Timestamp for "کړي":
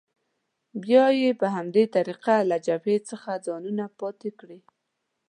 4.39-4.59